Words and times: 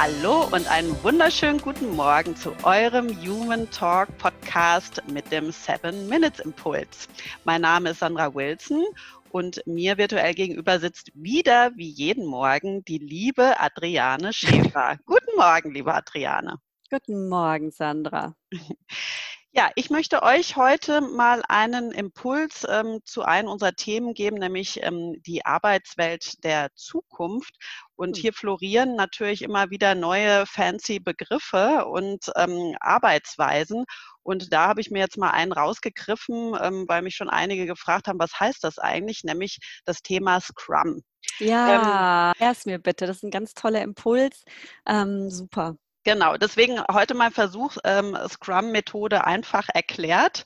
Hallo 0.00 0.44
und 0.52 0.70
einen 0.70 0.94
wunderschönen 1.02 1.60
guten 1.60 1.96
Morgen 1.96 2.36
zu 2.36 2.52
eurem 2.62 3.08
Human 3.20 3.68
Talk 3.72 4.16
Podcast 4.18 5.02
mit 5.08 5.32
dem 5.32 5.50
Seven 5.50 6.08
Minutes 6.08 6.38
Impuls. 6.38 7.08
Mein 7.44 7.62
Name 7.62 7.90
ist 7.90 7.98
Sandra 7.98 8.32
Wilson 8.32 8.84
und 9.32 9.60
mir 9.66 9.98
virtuell 9.98 10.34
gegenüber 10.34 10.78
sitzt 10.78 11.10
wieder 11.14 11.72
wie 11.74 11.88
jeden 11.88 12.26
Morgen 12.26 12.84
die 12.84 12.98
liebe 12.98 13.58
Adriane 13.58 14.32
Schäfer. 14.32 14.98
guten 15.04 15.36
Morgen, 15.36 15.74
liebe 15.74 15.92
Adriane. 15.92 16.60
Guten 16.92 17.28
Morgen, 17.28 17.72
Sandra. 17.72 18.36
Ja, 19.52 19.70
ich 19.76 19.88
möchte 19.88 20.22
euch 20.22 20.56
heute 20.56 21.00
mal 21.00 21.42
einen 21.48 21.90
Impuls 21.90 22.66
ähm, 22.68 23.00
zu 23.04 23.22
einem 23.22 23.48
unserer 23.48 23.72
Themen 23.72 24.12
geben, 24.12 24.36
nämlich 24.36 24.82
ähm, 24.82 25.22
die 25.26 25.46
Arbeitswelt 25.46 26.44
der 26.44 26.68
Zukunft. 26.74 27.54
Und 27.96 28.16
hm. 28.16 28.20
hier 28.20 28.32
florieren 28.34 28.94
natürlich 28.94 29.40
immer 29.40 29.70
wieder 29.70 29.94
neue 29.94 30.44
fancy 30.44 31.00
Begriffe 31.00 31.86
und 31.86 32.30
ähm, 32.36 32.76
Arbeitsweisen. 32.80 33.84
Und 34.22 34.52
da 34.52 34.68
habe 34.68 34.82
ich 34.82 34.90
mir 34.90 34.98
jetzt 34.98 35.16
mal 35.16 35.30
einen 35.30 35.52
rausgegriffen, 35.52 36.54
ähm, 36.60 36.84
weil 36.86 37.00
mich 37.00 37.16
schon 37.16 37.30
einige 37.30 37.64
gefragt 37.64 38.06
haben, 38.06 38.18
was 38.18 38.38
heißt 38.38 38.62
das 38.62 38.78
eigentlich, 38.78 39.24
nämlich 39.24 39.58
das 39.86 40.02
Thema 40.02 40.42
Scrum. 40.42 41.00
Ja, 41.38 42.32
ähm, 42.32 42.34
erst 42.38 42.66
mir 42.66 42.78
bitte. 42.78 43.06
Das 43.06 43.16
ist 43.16 43.22
ein 43.22 43.30
ganz 43.30 43.54
toller 43.54 43.80
Impuls. 43.80 44.44
Ähm, 44.86 45.30
super. 45.30 45.76
Genau, 46.04 46.36
deswegen 46.36 46.80
heute 46.90 47.14
mal 47.14 47.30
Versuch, 47.30 47.76
ähm, 47.84 48.16
Scrum-Methode 48.28 49.24
einfach 49.26 49.68
erklärt. 49.74 50.44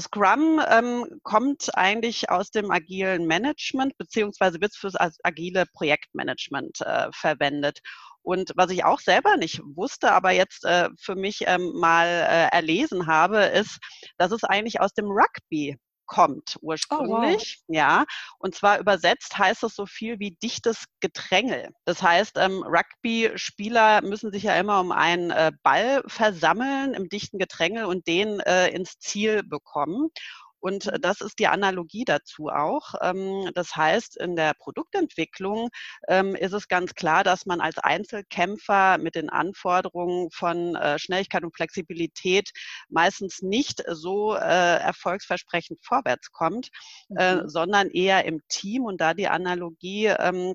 Scrum 0.00 0.60
ähm, 0.68 1.20
kommt 1.22 1.70
eigentlich 1.76 2.30
aus 2.30 2.50
dem 2.50 2.70
agilen 2.70 3.26
Management, 3.26 3.96
beziehungsweise 3.98 4.60
wird 4.60 4.74
für 4.74 4.90
das 4.90 5.18
agile 5.22 5.64
Projektmanagement 5.74 6.80
äh, 6.80 7.08
verwendet. 7.12 7.80
Und 8.22 8.52
was 8.56 8.70
ich 8.70 8.84
auch 8.84 9.00
selber 9.00 9.36
nicht 9.36 9.60
wusste, 9.76 10.12
aber 10.12 10.32
jetzt 10.32 10.64
äh, 10.64 10.88
für 10.98 11.14
mich 11.14 11.40
ähm, 11.46 11.72
mal 11.74 12.06
äh, 12.06 12.48
erlesen 12.54 13.06
habe, 13.06 13.38
ist, 13.44 13.78
dass 14.18 14.32
es 14.32 14.44
eigentlich 14.44 14.80
aus 14.80 14.92
dem 14.92 15.06
Rugby 15.06 15.78
kommt 16.10 16.58
ursprünglich. 16.60 17.60
Oh, 17.60 17.68
wow. 17.68 17.76
Ja, 17.76 18.04
und 18.38 18.56
zwar 18.56 18.80
übersetzt 18.80 19.38
heißt 19.38 19.62
das 19.62 19.76
so 19.76 19.86
viel 19.86 20.18
wie 20.18 20.32
dichtes 20.42 20.86
Gedrängel. 20.98 21.70
Das 21.84 22.02
heißt, 22.02 22.36
ähm, 22.36 22.64
Rugby-Spieler 22.66 24.02
müssen 24.02 24.32
sich 24.32 24.42
ja 24.42 24.56
immer 24.56 24.80
um 24.80 24.90
einen 24.90 25.30
äh, 25.30 25.52
Ball 25.62 26.02
versammeln 26.08 26.94
im 26.94 27.08
dichten 27.08 27.38
Gedrängel 27.38 27.84
und 27.84 28.08
den 28.08 28.40
äh, 28.40 28.68
ins 28.70 28.98
Ziel 28.98 29.44
bekommen. 29.44 30.10
Und 30.60 30.86
äh, 30.86 31.00
das 31.00 31.20
ist 31.20 31.38
die 31.38 31.46
Analogie 31.46 32.04
dazu 32.04 32.48
auch. 32.48 32.94
Ähm, 33.00 33.50
das 33.54 33.74
heißt, 33.76 34.16
in 34.18 34.36
der 34.36 34.54
Produktentwicklung 34.54 35.68
ähm, 36.08 36.34
ist 36.34 36.52
es 36.52 36.68
ganz 36.68 36.94
klar, 36.94 37.24
dass 37.24 37.46
man 37.46 37.60
als 37.60 37.78
Einzelkämpfer 37.78 38.98
mit 38.98 39.14
den 39.14 39.30
Anforderungen 39.30 40.30
von 40.30 40.76
äh, 40.76 40.98
Schnelligkeit 40.98 41.44
und 41.44 41.54
Flexibilität 41.56 42.50
meistens 42.88 43.42
nicht 43.42 43.82
so 43.88 44.34
äh, 44.34 44.38
erfolgsversprechend 44.38 45.80
vorwärts 45.82 46.30
kommt, 46.32 46.68
mhm. 47.08 47.48
sondern 47.48 47.90
eher 47.90 48.24
im 48.24 48.40
Team. 48.48 48.84
Und 48.84 49.00
da 49.00 49.14
die 49.14 49.28
Analogie, 49.28 50.06
ähm, 50.06 50.54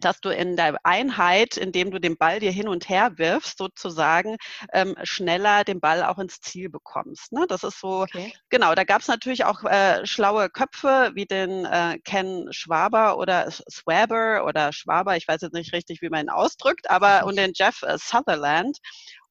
dass 0.00 0.20
du 0.20 0.30
in 0.30 0.56
der 0.56 0.76
Einheit, 0.84 1.56
indem 1.56 1.90
du 1.90 1.98
den 1.98 2.16
Ball 2.16 2.40
dir 2.40 2.52
hin 2.52 2.68
und 2.68 2.88
her 2.88 3.12
wirfst, 3.16 3.58
sozusagen 3.58 4.36
ähm, 4.72 4.94
schneller 5.02 5.64
den 5.64 5.80
Ball 5.80 6.04
auch 6.04 6.18
ins 6.18 6.40
Ziel 6.40 6.68
bekommst. 6.68 7.32
Ne? 7.32 7.46
Das 7.48 7.64
ist 7.64 7.80
so, 7.80 8.02
okay. 8.02 8.32
genau, 8.48 8.74
da 8.74 8.84
gab 8.84 9.02
es 9.02 9.08
natürlich 9.08 9.44
auch 9.44 9.64
äh, 9.64 10.06
schlaue 10.06 10.50
Köpfe 10.50 11.10
wie 11.14 11.26
den 11.26 11.64
äh, 11.64 11.98
Ken 12.04 12.52
Schwaber 12.52 13.18
oder 13.18 13.50
Swaber 13.50 14.44
oder 14.46 14.72
Schwaber, 14.72 15.16
ich 15.16 15.26
weiß 15.26 15.40
jetzt 15.42 15.54
nicht 15.54 15.72
richtig, 15.72 16.02
wie 16.02 16.08
man 16.08 16.26
ihn 16.26 16.30
ausdrückt, 16.30 16.90
aber 16.90 17.24
und 17.26 17.36
den 17.36 17.52
Jeff 17.54 17.82
äh, 17.82 17.98
Sutherland. 17.98 18.78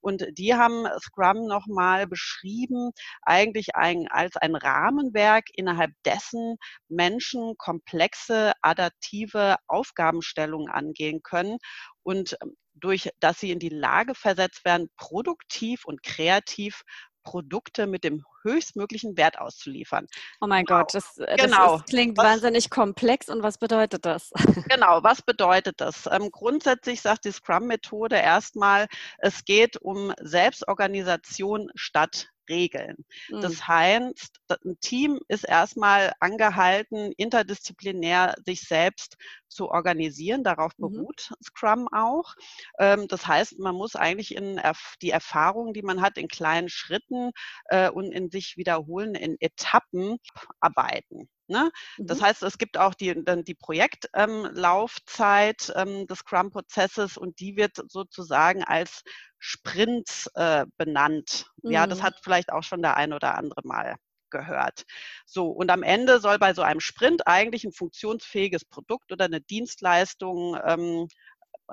Und 0.08 0.26
die 0.32 0.56
haben 0.56 0.88
Scrum 1.02 1.48
nochmal 1.48 2.08
beschrieben, 2.08 2.92
eigentlich 3.24 3.76
ein, 3.76 4.08
als 4.10 4.38
ein 4.38 4.56
Rahmenwerk, 4.56 5.48
innerhalb 5.54 5.92
dessen 6.06 6.56
Menschen 6.88 7.56
komplexe, 7.58 8.54
adaptive 8.62 9.58
Aufgabenstellungen 9.68 10.70
angehen 10.70 11.24
können 11.24 11.58
und 12.04 12.38
ähm, 12.42 12.56
durch, 12.74 13.10
dass 13.20 13.42
sie 13.42 13.52
in 13.52 13.60
die 13.60 13.68
Lage 13.68 14.16
versetzt 14.16 14.64
werden, 14.64 14.88
produktiv 14.96 15.84
und 15.84 16.04
kreativ 16.04 16.84
Produkte 17.28 17.88
mit 17.88 18.06
dem 18.06 18.24
höchstmöglichen 18.44 19.18
Wert 19.18 19.38
auszuliefern. 19.38 20.08
Oh 20.40 20.48
mein 20.48 20.64
genau. 20.64 20.80
Gott, 20.80 20.94
das, 20.94 21.18
äh, 21.18 21.36
das 21.36 21.46
genau. 21.46 21.76
Ist, 21.76 21.88
klingt 21.88 22.18
was, 22.18 22.26
wahnsinnig 22.26 22.70
komplex. 22.70 23.28
Und 23.28 23.44
was 23.44 23.58
bedeutet 23.58 24.06
das? 24.06 24.32
Genau, 24.70 25.04
was 25.04 25.22
bedeutet 25.22 25.82
das? 25.82 26.08
Ähm, 26.12 26.30
grundsätzlich 26.32 27.02
sagt 27.02 27.26
die 27.26 27.32
Scrum-Methode 27.32 28.16
erstmal, 28.16 28.88
es 29.18 29.44
geht 29.44 29.78
um 29.78 30.14
Selbstorganisation 30.22 31.70
statt 31.76 32.30
Regeln. 32.50 33.06
Mhm. 33.30 33.42
Das 33.42 33.68
heißt, 33.68 34.40
ein 34.50 34.80
Team 34.80 35.20
ist 35.28 35.44
erstmal 35.44 36.14
angehalten, 36.20 37.12
interdisziplinär 37.18 38.36
sich 38.46 38.62
selbst 38.62 39.18
zu 39.48 39.70
organisieren. 39.70 40.44
Darauf 40.44 40.72
mhm. 40.78 40.94
beruht 40.94 41.32
mhm. 41.32 41.36
Scrum 41.44 41.88
auch. 41.92 42.36
Ähm, 42.80 43.08
das 43.08 43.28
heißt, 43.28 43.60
man 43.60 43.76
muss 43.76 43.96
eigentlich 43.96 44.34
in 44.36 44.60
die 45.02 45.12
Erfahrungen, 45.12 45.74
die 45.74 45.84
man 45.84 46.02
hat, 46.02 46.18
in 46.18 46.28
kleinen 46.28 46.68
Schritten 46.70 47.32
äh, 47.66 47.90
und 47.90 48.12
in 48.12 48.30
sich 48.30 48.58
wiederholen, 48.58 49.16
in 49.16 49.38
Etappen 49.40 50.18
arbeiten. 50.60 51.30
Ne? 51.48 51.72
Mhm. 51.98 52.08
Das 52.08 52.22
heißt, 52.22 52.44
es 52.44 52.58
gibt 52.58 52.78
auch 52.78 52.94
die, 52.94 53.16
die 53.44 53.56
Projektlaufzeit 53.56 55.72
ähm, 55.76 55.88
ähm, 55.88 56.08
des 56.08 56.20
Scrum-Prozesses 56.20 57.18
und 57.18 57.40
die 57.40 57.56
wird 57.56 57.78
sozusagen 57.90 58.64
als 58.64 59.04
Sprints 59.40 60.30
äh, 60.36 60.66
benannt. 60.78 61.46
Mhm. 61.64 61.72
Ja, 61.72 61.88
das 61.88 62.00
mhm. 62.00 62.04
hat 62.04 62.20
vielleicht 62.22 62.52
auch 62.52 62.64
schon 62.64 62.82
der 62.82 62.98
ein 62.98 63.14
oder 63.14 63.36
andere 63.36 63.62
mal 63.64 63.96
gehört. 64.30 64.84
So, 65.26 65.48
und 65.48 65.72
am 65.72 65.84
Ende 65.84 66.20
soll 66.20 66.38
bei 66.38 66.54
so 66.54 66.62
einem 66.62 66.80
Sprint 66.80 67.28
eigentlich 67.28 67.64
ein 67.64 67.72
funktionsfähiges 67.72 68.66
Produkt 68.66 69.12
oder 69.12 69.26
eine 69.26 69.42
Dienstleistung 69.42 70.58
ähm, 70.66 71.08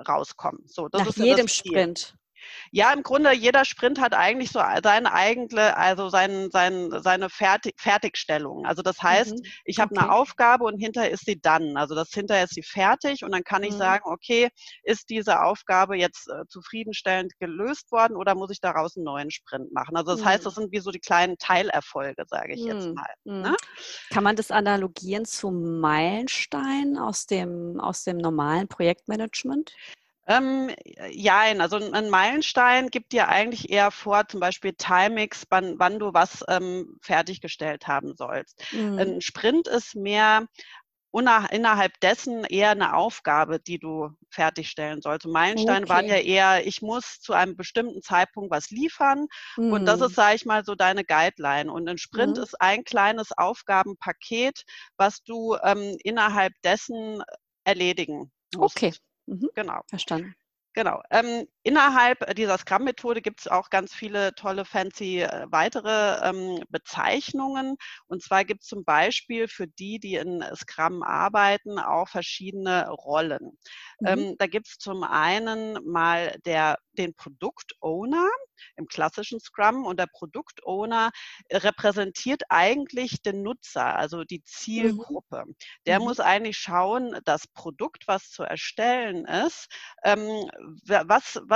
rauskommen. 0.07 0.63
So, 0.67 0.87
das 0.87 1.01
Nach 1.01 1.09
ist 1.09 1.17
jedem 1.17 1.47
Sprint. 1.47 2.15
Ja, 2.71 2.91
im 2.93 3.03
Grunde 3.03 3.33
jeder 3.33 3.65
Sprint 3.65 3.99
hat 3.99 4.13
eigentlich 4.13 4.51
so 4.51 4.59
seine 4.83 5.13
eigene, 5.13 5.77
also 5.77 6.09
sein, 6.09 6.49
sein, 6.51 6.89
seine 7.01 7.29
Fertig 7.29 7.75
Fertigstellung. 7.79 8.65
Also 8.65 8.81
das 8.81 9.01
heißt, 9.01 9.33
mhm. 9.33 9.43
ich 9.65 9.79
habe 9.79 9.93
okay. 9.93 10.03
eine 10.03 10.11
Aufgabe 10.11 10.65
und 10.65 10.79
hinterher 10.79 11.11
ist 11.11 11.25
sie 11.25 11.39
dann. 11.39 11.77
Also 11.77 11.95
das 11.95 12.09
hinterher 12.11 12.45
ist 12.45 12.55
sie 12.55 12.63
fertig 12.63 13.23
und 13.23 13.31
dann 13.31 13.43
kann 13.43 13.63
ich 13.63 13.73
mhm. 13.73 13.77
sagen, 13.77 14.03
okay, 14.05 14.49
ist 14.83 15.09
diese 15.09 15.41
Aufgabe 15.41 15.97
jetzt 15.97 16.27
äh, 16.29 16.45
zufriedenstellend 16.47 17.33
gelöst 17.39 17.91
worden 17.91 18.15
oder 18.15 18.35
muss 18.35 18.51
ich 18.51 18.61
daraus 18.61 18.95
einen 18.95 19.05
neuen 19.05 19.31
Sprint 19.31 19.71
machen? 19.71 19.95
Also 19.95 20.11
das 20.11 20.21
mhm. 20.21 20.25
heißt, 20.25 20.45
das 20.45 20.55
sind 20.55 20.71
wie 20.71 20.79
so 20.79 20.91
die 20.91 20.99
kleinen 20.99 21.37
Teilerfolge, 21.37 22.23
sage 22.27 22.53
ich 22.53 22.63
jetzt 22.63 22.87
mhm. 22.87 22.93
mal. 22.93 23.13
Mhm. 23.23 23.41
Ne? 23.41 23.55
Kann 24.11 24.23
man 24.23 24.35
das 24.35 24.51
analogieren 24.51 25.25
zu 25.25 25.51
Meilenstein 25.51 26.97
aus 26.97 27.25
dem, 27.25 27.79
aus 27.79 28.03
dem 28.03 28.17
normalen 28.17 28.67
Projektmanagement? 28.67 29.73
Ähm, 30.27 30.71
ja, 31.11 31.41
also 31.59 31.77
ein 31.77 32.09
Meilenstein 32.09 32.89
gibt 32.89 33.11
dir 33.11 33.27
eigentlich 33.27 33.69
eher 33.69 33.91
vor, 33.91 34.27
zum 34.27 34.39
Beispiel 34.39 34.73
Timings, 34.73 35.45
wann, 35.49 35.77
wann 35.77 35.99
du 35.99 36.13
was 36.13 36.43
ähm, 36.47 36.97
fertiggestellt 37.01 37.87
haben 37.87 38.15
sollst. 38.15 38.63
Mhm. 38.71 38.97
Ein 38.97 39.21
Sprint 39.21 39.67
ist 39.67 39.95
mehr 39.95 40.47
innerhalb 41.51 41.97
dessen 42.01 42.43
eher 42.43 42.71
eine 42.71 42.95
Aufgabe, 42.95 43.59
die 43.59 43.79
du 43.79 44.09
fertigstellen 44.29 45.01
sollst. 45.01 45.25
Meilensteine 45.25 45.85
okay. 45.85 45.89
waren 45.89 46.07
ja 46.07 46.17
eher, 46.17 46.67
ich 46.67 46.81
muss 46.81 47.21
zu 47.21 47.31
einem 47.31 47.55
bestimmten 47.55 48.01
Zeitpunkt 48.01 48.51
was 48.51 48.69
liefern 48.69 49.27
mhm. 49.55 49.71
und 49.71 49.85
das 49.85 50.01
ist, 50.01 50.09
mhm. 50.09 50.13
sage 50.15 50.35
ich 50.35 50.45
mal, 50.45 50.65
so 50.65 50.75
deine 50.75 51.05
Guideline. 51.05 51.71
Und 51.71 51.87
ein 51.87 51.97
Sprint 51.97 52.35
mhm. 52.35 52.43
ist 52.43 52.59
ein 52.59 52.83
kleines 52.83 53.31
Aufgabenpaket, 53.37 54.63
was 54.97 55.23
du 55.23 55.55
ähm, 55.63 55.95
innerhalb 56.03 56.53
dessen 56.63 57.23
erledigen 57.63 58.31
musst. 58.53 58.75
Okay. 58.75 58.93
Mhm. 59.27 59.49
Genau. 59.55 59.81
Verstanden. 59.87 60.35
Genau. 60.73 61.01
Ähm, 61.09 61.47
innerhalb 61.65 62.35
dieser 62.35 62.59
Scrum-Methode 62.59 63.21
gibt 63.21 63.41
es 63.41 63.47
auch 63.47 63.71
ganz 63.71 63.93
viele 63.93 64.35
tolle, 64.35 64.65
fancy 64.65 65.21
äh, 65.21 65.47
weitere 65.49 66.29
ähm, 66.29 66.63
Bezeichnungen. 66.69 67.75
Und 68.07 68.21
zwar 68.21 68.45
gibt 68.45 68.61
es 68.61 68.67
zum 68.67 68.85
Beispiel 68.85 69.47
für 69.47 69.67
die, 69.67 69.99
die 69.99 70.15
in 70.15 70.43
Scrum 70.55 71.01
arbeiten, 71.01 71.79
auch 71.79 72.07
verschiedene 72.07 72.87
Rollen. 72.89 73.57
Mhm. 73.99 74.07
Ähm, 74.07 74.35
da 74.37 74.45
gibt 74.45 74.67
es 74.67 74.77
zum 74.77 75.03
einen 75.03 75.79
mal 75.83 76.37
der, 76.45 76.77
den 76.93 77.15
Produkt-Owner 77.15 78.29
im 78.75 78.87
klassischen 78.87 79.39
Scrum 79.39 79.85
und 79.85 79.99
der 79.99 80.07
Produkt-Owner 80.07 81.11
repräsentiert 81.51 82.43
eigentlich 82.49 83.21
den 83.21 83.41
Nutzer, 83.41 83.95
also 83.95 84.23
die 84.23 84.39
mhm. 84.39 84.45
Zielgruppe. 84.45 85.43
Mhm. 85.45 85.55
Der 85.87 85.99
mhm. 85.99 86.05
muss 86.05 86.19
eigentlich 86.19 86.57
schauen, 86.57 87.19
das 87.25 87.47
Produkt, 87.47 88.07
was 88.07 88.29
zu 88.29 88.43
erstellen 88.43 89.25
ist, 89.25 89.67
ähm, 90.03 90.27
was, 90.85 91.41
was 91.45 91.54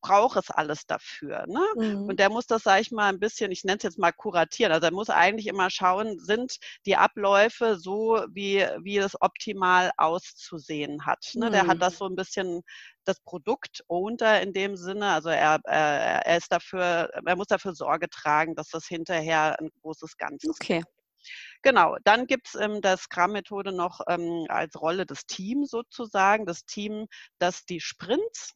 braucht 0.00 0.36
es 0.36 0.50
alles 0.50 0.86
dafür? 0.86 1.44
Ne? 1.46 1.60
Mhm. 1.76 2.08
Und 2.08 2.20
der 2.20 2.30
muss 2.30 2.46
das, 2.46 2.62
sage 2.62 2.82
ich 2.82 2.90
mal, 2.90 3.08
ein 3.08 3.20
bisschen, 3.20 3.50
ich 3.50 3.64
nenne 3.64 3.78
es 3.78 3.82
jetzt 3.82 3.98
mal 3.98 4.12
kuratieren. 4.12 4.72
Also 4.72 4.86
er 4.86 4.92
muss 4.92 5.10
eigentlich 5.10 5.46
immer 5.46 5.70
schauen, 5.70 6.18
sind 6.18 6.56
die 6.86 6.96
Abläufe 6.96 7.76
so, 7.76 8.24
wie, 8.30 8.66
wie 8.82 8.98
es 8.98 9.20
optimal 9.20 9.90
auszusehen 9.96 11.06
hat. 11.06 11.30
Ne? 11.34 11.46
Mhm. 11.46 11.52
Der 11.52 11.66
hat 11.66 11.82
das 11.82 11.94
mhm. 11.94 11.98
so 11.98 12.06
ein 12.06 12.16
bisschen 12.16 12.62
das 13.04 13.20
Produkt 13.20 13.84
ownt 13.88 14.20
er 14.20 14.42
in 14.42 14.52
dem 14.52 14.76
Sinne. 14.76 15.12
Also 15.12 15.28
er, 15.28 15.60
er, 15.64 16.26
er 16.26 16.36
ist 16.36 16.52
dafür, 16.52 17.10
er 17.24 17.36
muss 17.36 17.46
dafür 17.46 17.74
Sorge 17.74 18.08
tragen, 18.08 18.54
dass 18.54 18.68
das 18.68 18.86
hinterher 18.86 19.58
ein 19.60 19.70
großes 19.82 20.16
Ganzes 20.16 20.50
okay. 20.50 20.78
Wird. 20.78 20.86
Genau, 21.62 21.96
dann 22.04 22.26
gibt 22.26 22.48
es 22.48 22.54
ähm, 22.54 22.80
der 22.80 22.96
Scrum-Methode 22.96 23.72
noch 23.72 24.00
ähm, 24.08 24.46
als 24.48 24.80
Rolle 24.80 25.06
des 25.06 25.26
Teams 25.26 25.70
sozusagen, 25.70 26.46
das 26.46 26.64
Team, 26.64 27.06
das 27.38 27.64
die 27.64 27.80
Sprints 27.80 28.54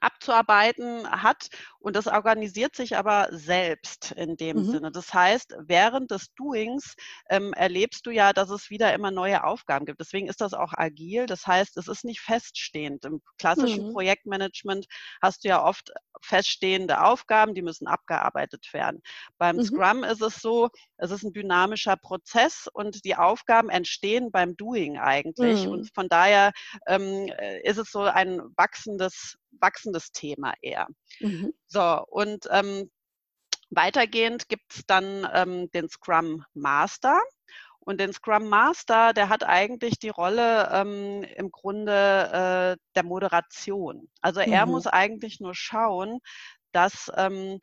abzuarbeiten 0.00 1.10
hat 1.10 1.48
und 1.78 1.96
das 1.96 2.06
organisiert 2.06 2.74
sich 2.74 2.96
aber 2.96 3.28
selbst 3.30 4.12
in 4.12 4.36
dem 4.36 4.58
mhm. 4.58 4.64
Sinne. 4.64 4.90
Das 4.90 5.12
heißt, 5.12 5.54
während 5.66 6.10
des 6.10 6.32
Doings 6.34 6.94
ähm, 7.28 7.52
erlebst 7.52 8.06
du 8.06 8.10
ja, 8.10 8.32
dass 8.32 8.50
es 8.50 8.70
wieder 8.70 8.94
immer 8.94 9.10
neue 9.10 9.44
Aufgaben 9.44 9.84
gibt. 9.84 10.00
Deswegen 10.00 10.28
ist 10.28 10.40
das 10.40 10.54
auch 10.54 10.72
agil. 10.72 11.26
Das 11.26 11.46
heißt, 11.46 11.76
es 11.76 11.88
ist 11.88 12.04
nicht 12.04 12.20
feststehend. 12.20 13.04
Im 13.04 13.20
klassischen 13.38 13.88
mhm. 13.88 13.92
Projektmanagement 13.92 14.86
hast 15.20 15.44
du 15.44 15.48
ja 15.48 15.62
oft 15.62 15.92
feststehende 16.22 17.04
Aufgaben, 17.04 17.54
die 17.54 17.62
müssen 17.62 17.86
abgearbeitet 17.86 18.72
werden. 18.72 19.02
Beim 19.38 19.56
mhm. 19.56 19.64
Scrum 19.64 20.04
ist 20.04 20.22
es 20.22 20.36
so, 20.36 20.70
es 20.96 21.10
ist 21.10 21.22
ein 21.22 21.32
dynamischer 21.32 21.96
Prozess 21.96 22.68
und 22.72 23.04
die 23.04 23.16
Aufgaben 23.16 23.68
entstehen 23.68 24.30
beim 24.30 24.56
Doing 24.56 24.98
eigentlich. 24.98 25.66
Mhm. 25.66 25.72
Und 25.72 25.94
von 25.94 26.08
daher 26.08 26.52
ähm, 26.86 27.28
äh, 27.38 27.60
ist 27.62 27.78
es 27.78 27.90
so 27.90 28.00
ein 28.00 28.40
wachsendes, 28.56 29.36
wachsendes 29.60 30.12
Thema 30.12 30.54
eher. 30.60 30.86
Mhm. 31.20 31.52
So, 31.66 32.04
und 32.08 32.46
ähm, 32.50 32.90
weitergehend 33.70 34.48
gibt 34.48 34.74
es 34.74 34.86
dann 34.86 35.28
ähm, 35.32 35.70
den 35.72 35.88
Scrum 35.88 36.44
Master. 36.54 37.20
Und 37.80 38.00
den 38.00 38.14
Scrum 38.14 38.48
Master, 38.48 39.12
der 39.12 39.28
hat 39.28 39.44
eigentlich 39.44 39.98
die 39.98 40.08
Rolle 40.08 40.70
ähm, 40.72 41.22
im 41.36 41.50
Grunde 41.50 41.92
äh, 41.92 42.82
der 42.94 43.02
Moderation. 43.02 44.08
Also 44.22 44.40
er 44.40 44.64
mhm. 44.64 44.72
muss 44.72 44.86
eigentlich 44.86 45.38
nur 45.40 45.54
schauen, 45.54 46.20
dass 46.72 47.12
ähm, 47.14 47.60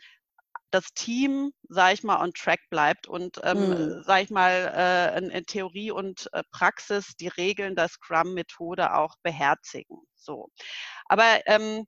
das 0.71 0.93
Team, 0.93 1.51
sage 1.69 1.93
ich 1.93 2.03
mal, 2.03 2.21
on 2.21 2.33
track 2.33 2.61
bleibt 2.69 3.07
und, 3.07 3.39
ähm, 3.43 3.69
mhm. 3.69 4.03
sage 4.03 4.23
ich 4.23 4.29
mal, 4.29 4.73
äh, 4.75 5.17
in, 5.17 5.29
in, 5.29 5.45
Theorie 5.45 5.91
und 5.91 6.29
äh, 6.33 6.43
Praxis 6.51 7.15
die 7.19 7.27
Regeln 7.27 7.75
der 7.75 7.89
Scrum-Methode 7.89 8.93
auch 8.95 9.15
beherzigen. 9.21 9.97
So. 10.15 10.49
Aber 11.05 11.41
ähm, 11.45 11.85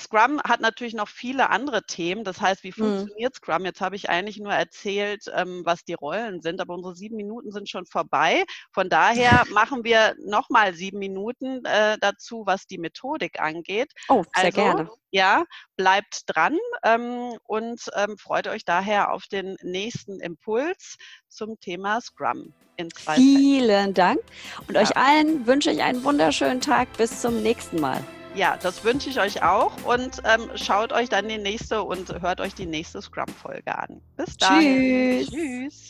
Scrum 0.00 0.40
hat 0.42 0.60
natürlich 0.60 0.94
noch 0.94 1.08
viele 1.08 1.50
andere 1.50 1.82
Themen. 1.84 2.24
Das 2.24 2.40
heißt, 2.40 2.64
wie 2.64 2.68
mhm. 2.68 2.84
funktioniert. 2.84 3.34
Scrum? 3.34 3.64
Jetzt 3.64 3.80
habe 3.80 3.96
ich 3.96 4.08
eigentlich 4.08 4.38
nur 4.38 4.52
erzählt, 4.52 5.24
ähm, 5.34 5.62
was 5.64 5.84
die 5.84 5.94
Rollen 5.94 6.42
sind, 6.42 6.60
aber 6.60 6.74
unsere 6.74 6.96
sieben 6.96 7.16
Minuten 7.16 7.52
sind 7.52 7.68
schon 7.68 7.86
vorbei. 7.86 8.44
Von 8.72 8.88
daher 8.88 9.44
machen 9.52 9.84
wir 9.84 10.14
nochmal 10.18 10.74
sieben 10.74 10.98
Minuten 10.98 11.64
äh, 11.64 11.98
dazu, 12.00 12.42
was 12.46 12.66
die 12.66 12.78
Methodik 12.78 13.40
angeht. 13.40 13.92
Oh, 14.08 14.24
sehr 14.34 14.46
also, 14.46 14.60
gerne. 14.60 14.90
Ja, 15.12 15.44
bleibt 15.76 16.22
dran 16.26 16.56
ähm, 16.84 17.36
und 17.44 17.80
ähm, 17.96 18.16
freut 18.16 18.46
euch 18.46 18.64
daher 18.64 19.12
auf 19.12 19.26
den 19.26 19.56
nächsten 19.62 20.20
Impuls 20.20 20.96
zum 21.28 21.58
Thema 21.60 22.00
Scrum. 22.00 22.54
In 22.76 22.90
zwei 22.90 23.16
Vielen 23.16 23.92
Dank 23.92 24.20
und 24.66 24.74
ja. 24.74 24.80
euch 24.80 24.96
allen 24.96 25.46
wünsche 25.46 25.70
ich 25.70 25.82
einen 25.82 26.02
wunderschönen 26.02 26.60
Tag. 26.60 26.96
Bis 26.96 27.20
zum 27.20 27.42
nächsten 27.42 27.80
Mal. 27.80 28.02
Ja, 28.34 28.56
das 28.62 28.84
wünsche 28.84 29.10
ich 29.10 29.18
euch 29.20 29.42
auch 29.42 29.72
und 29.84 30.22
ähm, 30.24 30.50
schaut 30.54 30.92
euch 30.92 31.08
dann 31.08 31.28
die 31.28 31.38
nächste 31.38 31.82
und 31.82 32.22
hört 32.22 32.40
euch 32.40 32.54
die 32.54 32.66
nächste 32.66 33.02
Scrum-Folge 33.02 33.76
an. 33.76 34.00
Bis 34.16 34.36
dann. 34.36 34.60
Tschüss. 34.60 35.30
Tschüss. 35.30 35.88